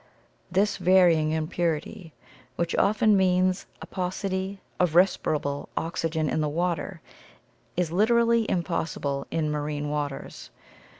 [0.49, 2.11] This varying impurity,
[2.55, 7.01] which often means a pau city of respirable oxygen in the water,
[7.77, 10.49] is literally impossible in ma rine waters.